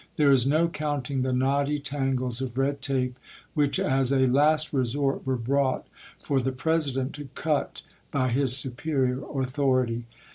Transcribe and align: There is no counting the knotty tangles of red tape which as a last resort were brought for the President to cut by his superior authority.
There 0.15 0.31
is 0.31 0.47
no 0.47 0.67
counting 0.67 1.21
the 1.21 1.31
knotty 1.31 1.77
tangles 1.77 2.41
of 2.41 2.57
red 2.57 2.81
tape 2.81 3.19
which 3.53 3.79
as 3.79 4.11
a 4.11 4.25
last 4.25 4.73
resort 4.73 5.23
were 5.27 5.35
brought 5.37 5.85
for 6.19 6.39
the 6.41 6.51
President 6.51 7.13
to 7.13 7.29
cut 7.35 7.83
by 8.09 8.29
his 8.29 8.57
superior 8.57 9.21
authority. 9.39 10.05